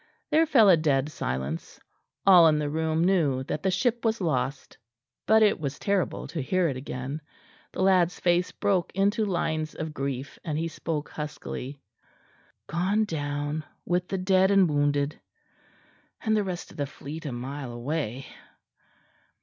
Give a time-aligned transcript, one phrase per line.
[0.31, 1.79] There fell a dead silence:
[2.25, 4.75] all in the room knew that the ship was lost,
[5.27, 7.21] but it was terrible to hear it again.
[7.71, 11.83] The lad's face broke into lines of grief, and he spoke huskily.
[12.65, 15.19] "Gone down with the dead and wounded;
[16.19, 18.25] and the rest of the fleet a mile away."